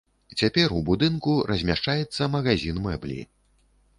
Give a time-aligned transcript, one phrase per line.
[0.39, 3.21] Цяпер у будынку размяшчаецца магазін мэблі.